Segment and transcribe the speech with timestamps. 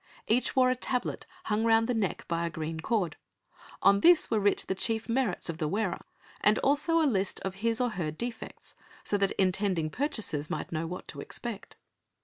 [0.27, 3.17] Each wore a tablet hung round the neck by a green cord:
[3.83, 6.01] on this were writ the chief merits of the wearer,
[6.43, 10.87] and also a list of his or her defects, so that intending purchasers might know
[10.87, 11.75] what to expect.